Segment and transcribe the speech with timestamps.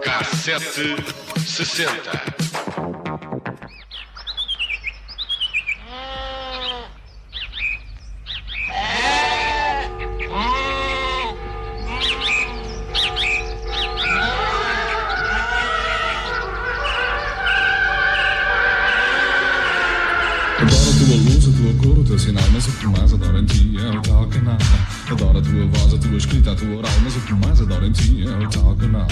[0.00, 0.96] Cassete
[1.46, 2.77] sessenta.
[22.86, 24.58] Mais adoro em ti é o tal canal.
[25.10, 27.86] Adoro a tua voz, a tua escrita, a tua oral, mas o que mais adoro
[27.86, 29.06] em ti é o tal canal.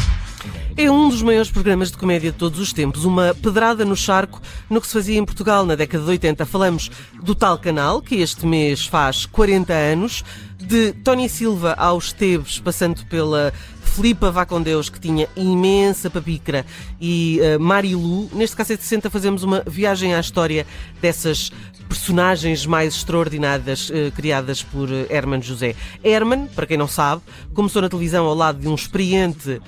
[0.76, 4.40] É um dos maiores programas de comédia de todos os tempos, uma pedrada no charco
[4.68, 6.44] no que se fazia em Portugal na década de 80.
[6.44, 6.90] Falamos
[7.22, 10.22] do tal canal, que este mês faz 40 anos,
[10.58, 13.52] de Tony Silva aos Teves, passando pela
[13.96, 16.66] Filipa Vá com Deus, que tinha imensa papicra,
[17.00, 18.28] e uh, Marilu.
[18.34, 20.66] Neste caso, 60 fazemos uma viagem à história
[21.00, 21.50] dessas
[21.88, 25.74] personagens mais extraordinárias uh, criadas por uh, Herman José.
[26.04, 27.22] Herman, para quem não sabe,
[27.54, 29.62] começou na televisão ao lado de um experiente uh,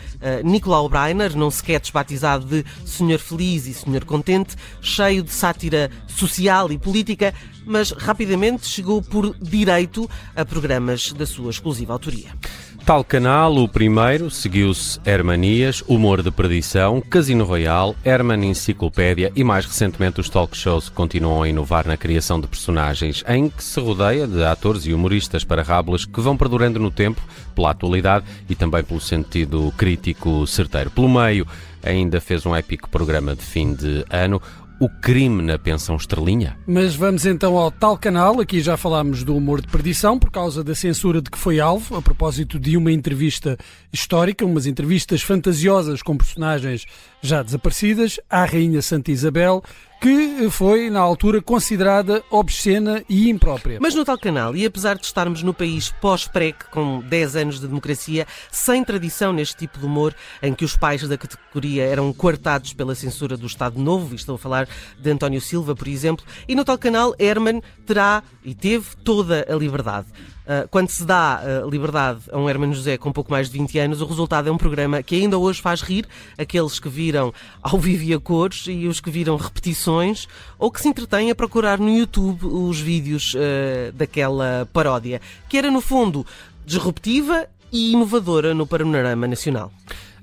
[0.44, 6.70] Nicolau Breiner, num sketch batizado de Senhor Feliz e Senhor Contente, cheio de sátira social
[6.70, 7.33] e política,
[7.64, 12.28] mas rapidamente chegou por direito a programas da sua exclusiva autoria.
[12.84, 19.67] Tal canal, o primeiro, seguiu-se Hermanias, Humor de Perdição, Casino Royal, Herman Enciclopédia e mais
[19.67, 23.79] recentemente os talk shows que continuam a inovar na criação de personagens, em que se
[23.79, 27.21] rodeia de atores e humoristas para rábulas que vão perdurando no tempo,
[27.55, 30.91] pela atualidade e também pelo sentido crítico certeiro.
[30.91, 31.47] Pelo meio,
[31.83, 34.41] ainda fez um épico programa de fim de ano,
[34.81, 36.57] o crime na pensão estrelinha?
[36.67, 38.41] Mas vamos então ao tal canal.
[38.41, 41.97] Aqui já falámos do humor de perdição por causa da censura de que foi alvo,
[41.97, 43.56] a propósito de uma entrevista
[43.93, 46.87] histórica, umas entrevistas fantasiosas com personagens
[47.21, 49.62] já desaparecidas, à Rainha Santa Isabel,
[50.00, 53.78] que foi, na altura, considerada obscena e imprópria.
[53.80, 57.66] Mas no tal canal, e apesar de estarmos no país pós-PREC, com 10 anos de
[57.66, 62.72] democracia, sem tradição neste tipo de humor, em que os pais da categoria eram coartados
[62.72, 66.54] pela censura do Estado Novo, e estou a falar de António Silva, por exemplo, e
[66.54, 70.06] no tal canal, Herman terá e teve toda a liberdade.
[70.48, 73.78] Uh, quando se dá uh, liberdade a um Hermano José com pouco mais de 20
[73.81, 76.06] anos, o resultado é um programa que ainda hoje faz rir
[76.38, 80.26] aqueles que viram ao vivo e a cores e os que viram repetições
[80.58, 85.20] ou que se entretêm a procurar no YouTube os vídeos uh, daquela paródia,
[85.50, 86.25] que era no fundo
[86.64, 89.70] disruptiva e inovadora no panorama nacional.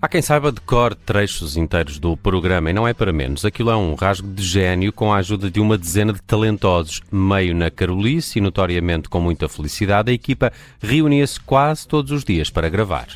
[0.06, 3.44] Há quem saiba de cor trechos inteiros do programa e não é para menos.
[3.44, 7.02] Aquilo é um rasgo de gênio com a ajuda de uma dezena de talentosos.
[7.12, 12.52] Meio na Carolice e notoriamente com muita felicidade, a equipa reunia-se quase todos os dias
[12.52, 13.08] para gravar.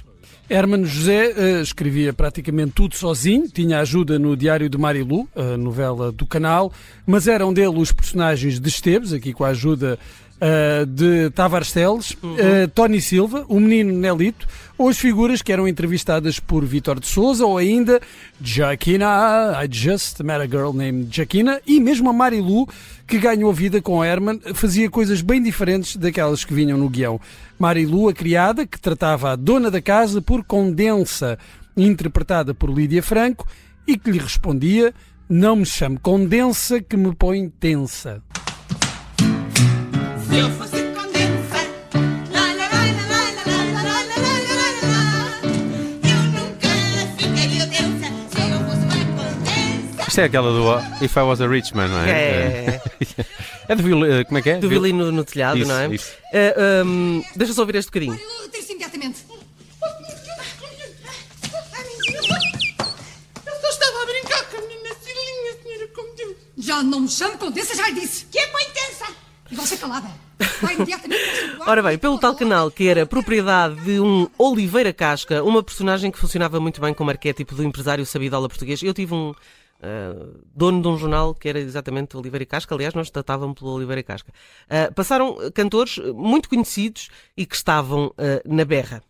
[0.50, 6.12] Hermano José uh, escrevia praticamente tudo sozinho, tinha ajuda no Diário de Marilu, a novela
[6.12, 6.74] do canal,
[7.06, 10.00] mas eram dele os personagens de Esteves, aqui com a ajuda
[10.40, 12.34] uh, de Tavares Teles, uhum.
[12.34, 17.08] uh, Tony Silva, o menino Nelito, ou as figuras que eram entrevistadas por Vitor de
[17.08, 18.00] Souza, ou ainda
[18.42, 22.68] Jaquina, I just met a girl named Jaquina, e mesmo a Marilu,
[23.06, 27.20] que ganhou vida com Herman, fazia coisas bem diferentes daquelas que vinham no guião.
[27.58, 31.38] Marilu, a criada, que tratava a dona da casa por condensa,
[31.76, 33.46] interpretada por Lídia Franco,
[33.86, 34.94] e que lhe respondia:
[35.28, 38.22] Não me chame condensa, que me põe tensa.
[50.20, 52.10] Isto é aquela do If I Was a Rich Man, não é?
[52.10, 52.82] É.
[53.70, 54.58] É do violino, como é que é?
[54.58, 55.88] Do violino no telhado, isso, não é?
[55.88, 56.12] Isso.
[56.34, 58.20] Uh, um, deixa só ouvir este bocadinho.
[58.52, 59.24] Tire-se imediatamente.
[66.58, 68.26] Já não me chame Condessa, já lhe disse.
[68.26, 69.06] Que é põe tensa.
[69.50, 70.29] E você calada.
[71.68, 76.18] Ora bem, pelo tal canal que era propriedade de um Oliveira Casca, uma personagem que
[76.18, 78.82] funcionava muito bem como arquétipo do empresário sabidola português.
[78.82, 83.10] Eu tive um uh, dono de um jornal que era exatamente Oliveira Casca, aliás, nós
[83.10, 84.32] tratávamos pelo Oliveira Casca.
[84.66, 88.14] Uh, passaram cantores muito conhecidos e que estavam uh,
[88.46, 89.04] na berra.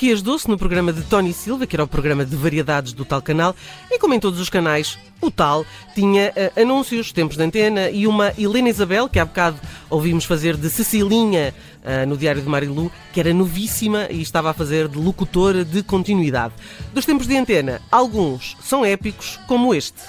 [0.00, 3.04] Aqui as doce no programa de Tony Silva, que era o programa de variedades do
[3.04, 3.54] tal canal,
[3.90, 5.62] e como em todos os canais, o tal
[5.94, 9.58] tinha uh, anúncios, tempos de antena e uma Helena Isabel, que há bocado
[9.90, 11.52] ouvimos fazer de Cecilinha
[11.84, 15.82] ah, no Diário de Marilu, que era novíssima e estava a fazer de locutora de
[15.82, 16.54] continuidade.
[16.94, 20.00] Dos tempos de antena, alguns são épicos, como este.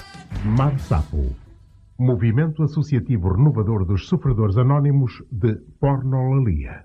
[0.42, 1.36] Mar Sapo,
[1.98, 6.82] movimento associativo renovador dos sofredores anónimos de pornolalia.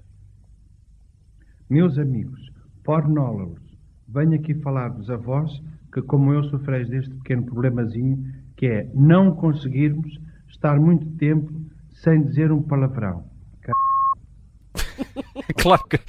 [1.70, 2.57] Meus amigos,
[2.88, 3.62] pornólogos,
[4.08, 5.52] venho aqui falar-vos a vós
[5.92, 8.24] que, como eu, sofreis deste pequeno problemazinho,
[8.56, 10.18] que é não conseguirmos
[10.48, 11.52] estar muito tempo
[11.92, 13.26] sem dizer um palavrão.
[15.58, 16.00] Claro que,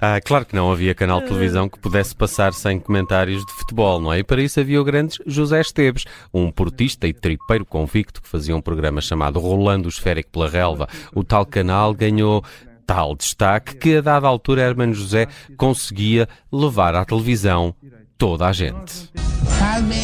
[0.00, 4.00] ah, claro que não havia canal de televisão que pudesse passar sem comentários de futebol,
[4.00, 4.18] não é?
[4.18, 8.56] E para isso havia o grande José Esteves, um portista e tripeiro convicto que fazia
[8.56, 10.88] um programa chamado Rolando o Esférico pela Relva.
[11.14, 12.42] O tal canal ganhou
[12.88, 17.74] tal destaque que a dada altura Hermano José conseguia levar à televisão
[18.16, 19.10] toda a gente.
[19.58, 19.94] Sabe,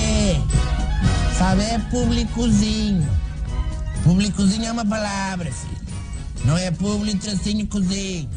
[1.39, 3.09] sabe é públicozinho.
[4.05, 5.81] Públicozinho é uma palavra, filho.
[6.45, 8.29] Não é público tracinho cozinho.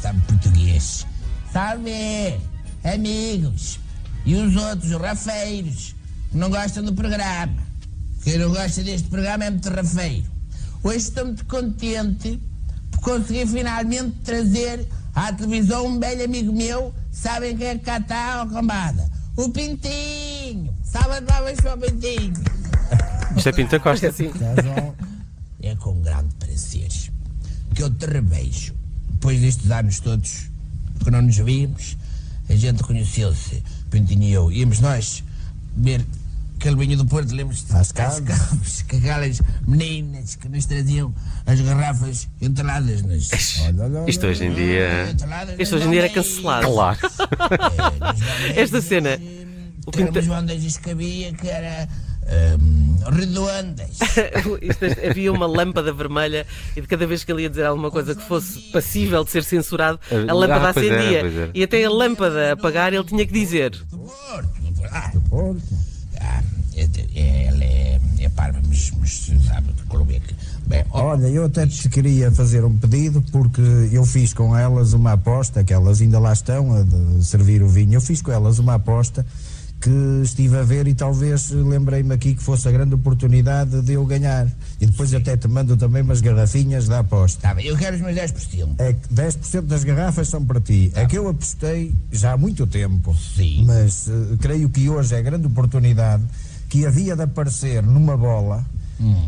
[0.00, 1.06] Sabe português.
[1.52, 2.40] Sabe,
[2.82, 3.78] amigos.
[4.24, 5.94] E os outros, os rafeiros,
[6.30, 7.54] que não gostam do programa.
[8.24, 10.24] Quem não gosta deste programa é muito rafeiro.
[10.82, 12.40] Hoje estou muito contente
[12.96, 16.94] por conseguir finalmente trazer à televisão um belo amigo meu.
[17.12, 19.10] Sabem quem é que cá está, ó cambada?
[19.36, 20.74] O Pintinho.
[20.82, 22.34] Salve palmas para o Pintinho.
[23.36, 24.12] Isto é Pinta Costa.
[24.12, 24.30] Sim.
[25.62, 26.88] É com grande prazer
[27.74, 28.74] que eu te revejo.
[29.10, 30.50] Depois destes anos todos
[31.02, 31.96] que não nos víamos,
[32.48, 34.52] a gente conheceu-se, Pintinho e eu.
[34.52, 35.22] Íamos nós
[35.76, 36.04] ver
[36.66, 37.72] aquele vinho do Porto, lembras-te?
[37.76, 38.82] Às cabos.
[38.90, 41.14] Com aquelas meninas que nos traziam
[41.46, 43.30] as garrafas entaladas nas...
[44.08, 45.10] Isto hoje em dia.
[45.12, 46.66] Entaladas Isto nas hoje em dia era cancelado.
[46.66, 46.98] Claro.
[48.56, 48.58] É.
[48.60, 49.16] Esta cena.
[49.86, 50.10] O Pinta...
[50.10, 51.88] umas bandejas que havia que era
[52.60, 53.98] hum, redondas.
[54.16, 56.44] É- havia uma lâmpada vermelha
[56.76, 59.44] e de cada vez que ele ia dizer alguma coisa que fosse passível de ser
[59.44, 61.18] censurado, a Ah, lâmpada era, acendia.
[61.20, 61.50] era.
[61.54, 63.70] E até a lâmpada apagar, ele tinha que dizer.
[63.70, 64.48] Do Porto.
[65.12, 65.62] do Porto.
[66.18, 66.55] Ah, ah, é, é,
[67.18, 70.34] ela é, é parva, mas, mas sabe de clube é que.
[70.66, 74.92] Bem, ó, Olha, eu até te queria fazer um pedido porque eu fiz com elas
[74.92, 77.94] uma aposta, que elas ainda lá estão a servir o vinho.
[77.94, 79.24] Eu fiz com elas uma aposta
[79.80, 84.04] que estive a ver e talvez lembrei-me aqui que fosse a grande oportunidade de eu
[84.04, 84.48] ganhar.
[84.80, 87.40] E depois até te mando também umas garrafinhas da aposta.
[87.40, 88.74] tá bem, eu quero os meus 10%.
[88.78, 90.90] É que 10% das garrafas são para ti.
[90.94, 93.14] É que eu apostei já há muito tempo.
[93.14, 93.64] Sim.
[93.66, 96.24] Mas eh, creio que hoje é a grande oportunidade
[96.68, 98.64] que havia de aparecer numa bola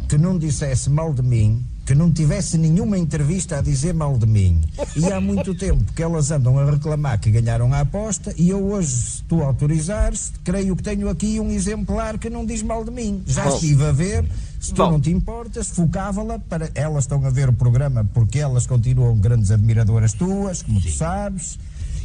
[0.09, 4.27] que não dissesse mal de mim, que não tivesse nenhuma entrevista a dizer mal de
[4.27, 4.63] mim.
[4.97, 8.65] E há muito tempo que elas andam a reclamar que ganharam a aposta e eu
[8.73, 12.91] hoje, se tu autorizares, creio que tenho aqui um exemplar que não diz mal de
[12.91, 13.23] mim.
[13.27, 13.55] Já Bom.
[13.55, 14.25] estive a ver.
[14.61, 14.93] Se tu Bom.
[14.93, 16.71] não te importas, focava-la para.
[16.75, 21.59] Elas estão a ver o programa porque elas continuam grandes admiradoras tuas, como tu sabes.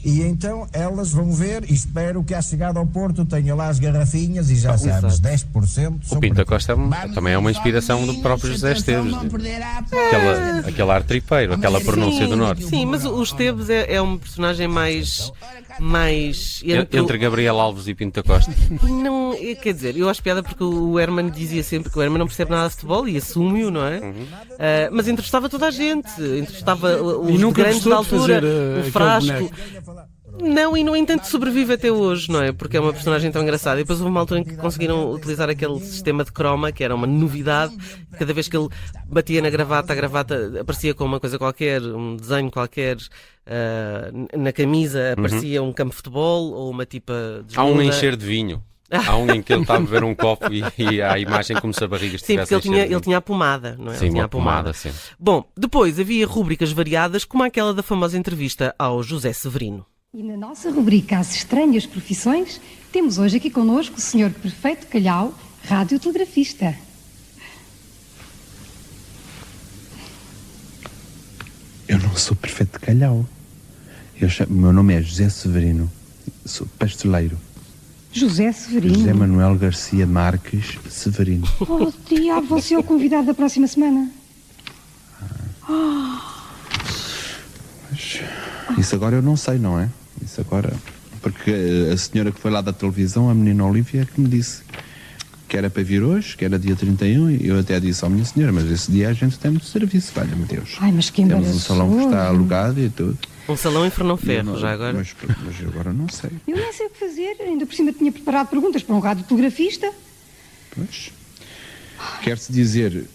[0.04, 3.80] E então elas vão ver e espero que à chegada ao Porto tenha lá as
[3.80, 6.44] garrafinhas e já sabes, 10% são O Pinta.
[6.44, 9.14] Costa é também é uma inspiração do próprio José Esteves.
[9.78, 10.08] aposta.
[10.08, 12.66] Aquela, aquele ar tripeiro, aquela pronúncia do Norte.
[12.66, 15.32] Sim, mas o Esteves é, é um personagem mais.
[15.80, 18.54] Mais entre, Entre Gabriel Alves e Pinta Costa.
[18.84, 22.20] Não, é, quer dizer, eu acho piada porque o Herman dizia sempre que o Herman
[22.20, 24.00] não percebe nada de futebol e assume-o, não é?
[24.00, 24.26] Uhum.
[24.60, 28.92] Ah, mas entrevistava toda a gente, entrevistava os nunca grandes da altura, fazer, eh, o
[28.92, 29.52] frasco.
[30.42, 32.52] Não, e no entanto sobrevive até hoje, não é?
[32.52, 33.80] Porque é uma personagem tão engraçada.
[33.80, 36.96] E depois houve uma altura em que conseguiram utilizar aquele sistema de croma, que era
[36.96, 37.76] uma novidade.
[38.18, 38.68] Cada vez que ele
[39.06, 42.98] batia na gravata, a gravata aparecia com uma coisa qualquer, um desenho qualquer.
[43.46, 48.16] ah, na camisa aparecia um campo de futebol ou uma tipa de Há um encher
[48.16, 48.64] de vinho.
[49.08, 51.74] Há um em que ele está a beber um copo e, e a imagem como
[51.74, 53.92] se a barriga Sim, estivesse porque ele a tinha, de ele tinha a pomada, não
[53.92, 53.96] é?
[53.96, 54.92] Sim, ele tinha uma pomada, sim.
[55.20, 59.84] Bom, depois havia rúbricas variadas, como aquela da famosa entrevista ao José Severino.
[60.16, 64.30] E na nossa rubrica As Estranhas Profissões, temos hoje aqui connosco o Sr.
[64.32, 65.34] Perfeito Calhau,
[65.68, 66.76] radiotelegrafista.
[71.88, 73.26] Eu não sou perfeito de calhau.
[74.20, 75.92] Eu chamo- meu nome é José Severino.
[76.46, 77.38] Sou pasteleiro.
[78.12, 78.96] José Severino.
[78.96, 81.48] José Manuel Garcia Marques Severino.
[81.60, 84.10] Oh, diabo, você é o convidado da próxima semana.
[87.90, 88.22] Mas
[88.78, 89.90] isso agora eu não sei, não é?
[90.22, 90.74] Isso agora.
[91.22, 94.62] Porque a senhora que foi lá da televisão, a menina Olívia, é que me disse
[95.48, 98.26] que era para vir hoje, que era dia 31, e eu até disse, ó minha
[98.26, 100.76] senhora, mas esse dia a gente tem muito serviço, valha-me Deus.
[100.80, 103.18] Ai, mas que Temos um salão que está alugado e tudo.
[103.48, 104.94] Um salão em Fernão Ferro, não- já agora.
[104.94, 105.16] Mas,
[105.46, 106.32] mas agora não sei.
[106.48, 109.92] Eu nem sei o que fazer, ainda por cima tinha preparado perguntas para um radiotelegrafista.
[110.76, 111.12] Pois.
[112.24, 113.06] Quer-se dizer,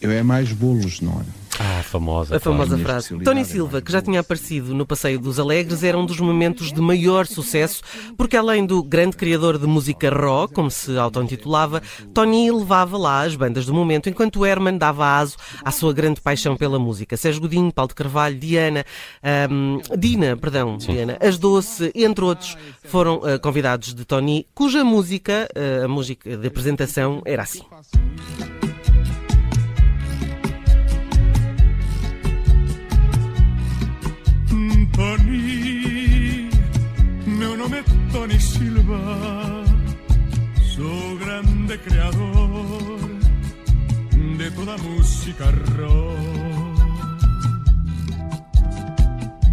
[0.00, 1.24] eu é mais bolos, não é?
[1.58, 2.36] Ah, a famosa.
[2.36, 3.16] A famosa frase.
[3.18, 6.80] Tony Silva, que já tinha aparecido no Passeio dos Alegres, era um dos momentos de
[6.80, 7.82] maior sucesso,
[8.16, 11.82] porque além do grande criador de música rock, como se auto-intitulava,
[12.12, 16.56] Tony levava lá as bandas do momento, enquanto Herman dava aso à sua grande paixão
[16.56, 17.16] pela música.
[17.16, 18.84] Sérgio Godinho, Paulo de Carvalho, Diana,
[19.22, 25.48] ahm, Dina, perdão, Diana, As Doce, entre outros, foram ah, convidados de Tony, cuja música,
[25.54, 27.62] ah, a música de apresentação, era assim.
[38.24, 38.98] Tony Silva,
[40.74, 42.98] sou grande criador
[44.38, 45.44] de toda música
[45.76, 46.80] rock.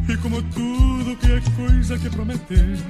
[0.08, 2.82] E como tudo que é coisa que promete,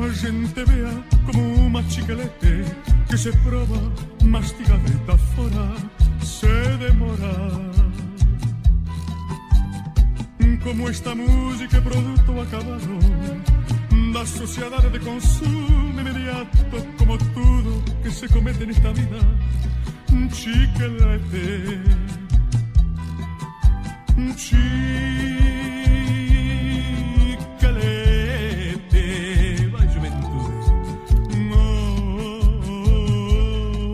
[0.00, 2.64] a gente vea como uma chiclete
[3.08, 3.80] que se prova
[4.24, 5.76] mastigadita fora,
[6.20, 6.48] se
[6.80, 7.36] demora.
[10.64, 13.65] Como esta música é produto acabado
[14.12, 16.56] da sociedade de consumo imediato,
[16.98, 19.18] como tudo que se comete nesta vida,
[20.32, 21.80] chiclete,
[28.36, 30.44] chiclete, vai juventude.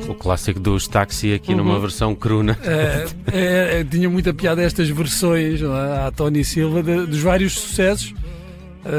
[0.09, 2.59] O clássico dos táxi aqui numa versão cruna.
[2.63, 5.67] É, é, é, tinha muita piada estas versões é,
[6.07, 8.15] à Tony Silva de- dos vários sucessos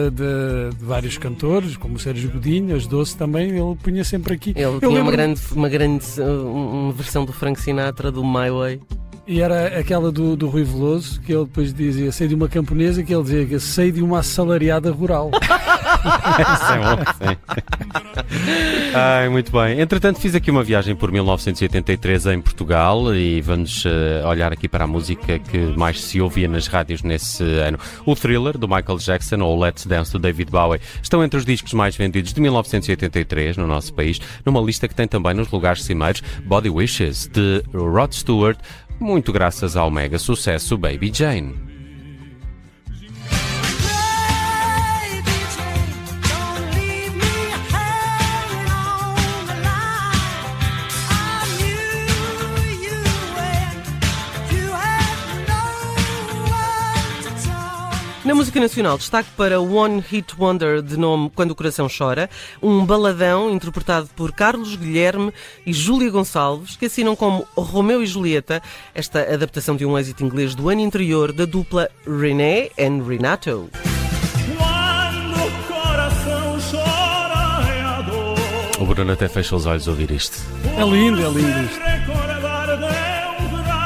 [0.09, 4.51] de, de vários cantores, como o Sérgio Godinho, as Doce também, ele punha sempre aqui.
[4.51, 8.81] Ele Eu tinha uma grande, uma grande uma versão do Frank Sinatra, do My Way.
[9.25, 13.01] E era aquela do, do Rui Veloso, que ele depois dizia, sei de uma camponesa,
[13.03, 15.31] que ele dizia que sei de uma assalariada rural.
[15.39, 18.02] Isso é bom, sim.
[18.93, 19.79] Ai, muito bem.
[19.79, 24.83] Entretanto, fiz aqui uma viagem por 1983 em Portugal e vamos eh, olhar aqui para
[24.83, 27.77] a música que mais se ouvia nas rádios nesse ano.
[28.05, 31.73] O Thriller, do Michael Jackson, ou Let's Dance, do David Bowie, estão entre os discos
[31.73, 36.21] mais vendidos de 1983 no nosso país, numa lista que tem também nos lugares cimeiros
[36.45, 38.59] Body Wishes, de Rod Stewart,
[38.99, 41.72] muito graças ao mega sucesso Baby Jane.
[58.25, 62.29] Na música nacional, destaque para One Hit Wonder de nome Quando o Coração Chora,
[62.61, 65.33] um baladão interpretado por Carlos Guilherme
[65.65, 68.63] e Júlia Gonçalves, que assinam como Romeu e Julieta,
[68.95, 73.69] esta adaptação de um êxito inglês do ano anterior da dupla René and Renato.
[74.55, 78.81] Quando o coração chora é a dor.
[78.81, 80.37] O Bruno até fecha os olhos a ouvir isto.
[80.77, 82.22] É lindo, é lindo isto.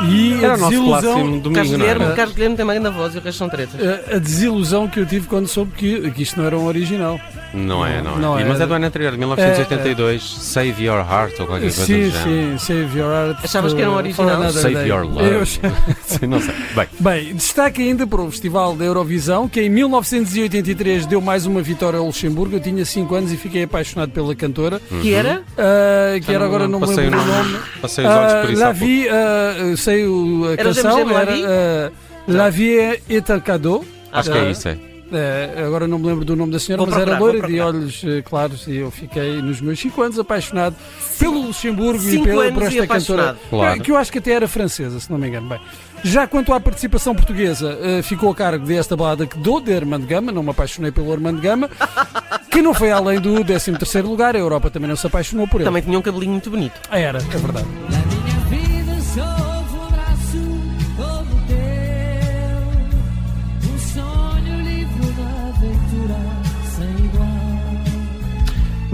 [0.05, 2.15] E Era a desilusão, domingo, Carlos Guilherme?
[2.15, 3.75] Carlos Guilherme tem uma grande voz e o resto são tretas.
[3.81, 7.19] a- a desilusão que eu tive quando soube que, que isto não era um original.
[7.57, 8.19] Não é, não é.
[8.19, 8.45] Não E- é.
[8.45, 12.11] Mas é do ano anterior, de 1982, Save Your Heart ou qualquer coisa Sim, do
[12.11, 12.59] género.
[12.59, 13.45] sim, Save Your Heart.
[13.45, 14.51] Achavas que era um uh, original?
[14.51, 14.87] Save day.
[14.89, 15.29] Your Love.
[15.29, 15.45] Eu-
[16.05, 16.53] Sim, não sei.
[16.75, 21.61] Bem, Bem, destaque ainda para o Festival da Eurovisão, que em 1983 deu mais uma
[21.61, 22.55] vitória ao Luxemburgo.
[22.55, 24.79] Eu tinha 5 anos e fiquei apaixonado pela cantora.
[25.01, 25.41] Que era?
[25.53, 27.51] Uh, que era não- agora não me lembro o nome.
[27.51, 27.59] nome.
[27.81, 31.31] Passei os olhos por Uh, isso La Vie, uh, sei o, a Era canção, era
[31.31, 31.43] Lavie?
[31.45, 31.91] uh,
[32.27, 33.85] La Vie est un cadeau.
[34.11, 34.77] acho que é isso, é.
[35.11, 37.49] É, agora não me lembro do nome da senhora, Vou mas era procurar, loira vou
[37.49, 40.75] de olhos eh, claros e eu fiquei nos meus 5 anos apaixonado
[41.17, 43.49] pelo Luxemburgo e Cinco pela, anos por e esta cantora, apaixonado.
[43.49, 43.79] Claro.
[43.79, 45.47] eh, que eu acho que até era francesa, se não me engano.
[45.47, 45.59] Bem,
[46.03, 50.05] já quanto à participação portuguesa, eh, ficou a cargo desta balada que dou de Armando
[50.05, 51.69] Gama, não me apaixonei pelo Armando Gama,
[52.51, 55.65] que não foi além do 13º lugar, a Europa também não se apaixonou por ele.
[55.65, 56.79] Também tinha um cabelinho muito bonito.
[56.91, 57.67] Era, é verdade.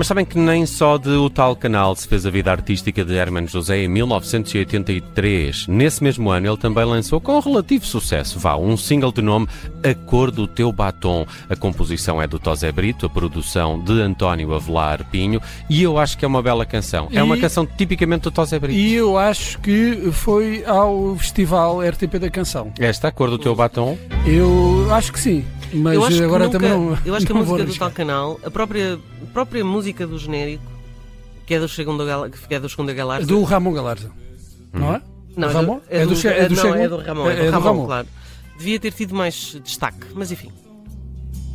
[0.03, 3.13] Mas sabem que nem só de O Tal Canal se fez a vida artística de
[3.13, 5.65] Hermano José em 1983.
[5.67, 9.47] Nesse mesmo ano ele também lançou com relativo sucesso, vá, um single de nome
[9.81, 11.25] A Cor do Teu Batom.
[11.49, 16.17] A composição é do Tosé Brito, a produção de António Avelar Pinho e eu acho
[16.17, 17.07] que é uma bela canção.
[17.13, 18.77] É uma E- canção tipicamente do Tosé Brito.
[18.77, 22.73] E eu acho que foi ao festival RTP da canção.
[22.77, 26.45] Esta, A Cor do Teu Batom, Eu acho que sim, mas eu acho que agora
[26.45, 26.97] nunca- também não.
[27.05, 30.17] Eu acho que a não música do tal canal, a própria, a própria música do
[30.17, 30.63] genérico,
[31.45, 32.03] que é do segundo,
[32.47, 33.27] que é do segundo Galarza.
[33.27, 34.11] Do Ramon Galarza,
[34.71, 35.01] não é?
[35.35, 35.75] Não, é Ramon?
[35.77, 36.75] do, é do, é do não, Chego?
[36.75, 37.85] é do Ramon, é, É- do é Ramon.
[37.85, 38.07] claro.
[38.57, 40.51] Devia ter tido mais destaque, mas enfim.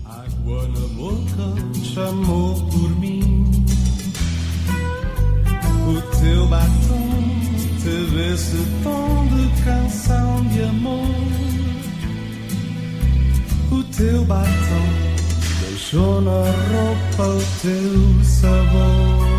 [0.05, 3.45] Água na boca chamou por mim.
[5.87, 7.41] O teu batom
[7.83, 11.07] teve esse tom de canção de amor
[13.71, 14.49] o teu batom,
[15.61, 19.38] deixou na roupa o teu sabor.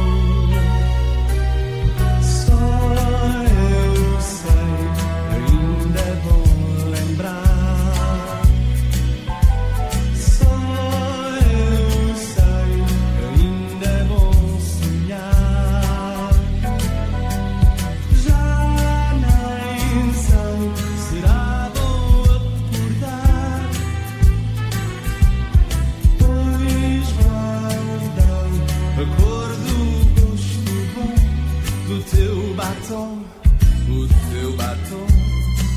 [33.91, 35.07] O teu batom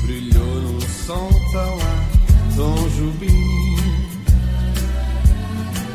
[0.03, 2.05] brilhou num som tão lá,
[2.55, 3.75] Tom Jubim.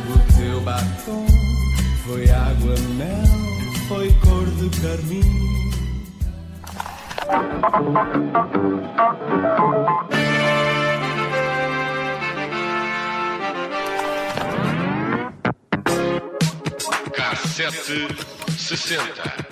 [0.08, 1.26] O teu batom
[2.04, 3.24] foi água, mel,
[3.86, 5.48] foi cor de carmim.
[17.14, 18.08] Cassete
[18.58, 19.47] 60.